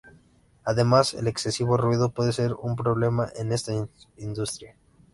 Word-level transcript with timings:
Además, 0.65 1.13
el 1.13 1.27
excesivo 1.27 1.77
ruido 1.77 2.09
puede 2.09 2.33
ser 2.33 2.55
un 2.55 2.75
problema 2.75 3.29
en 3.35 3.51
esta 3.51 3.71
industria. 4.17 4.75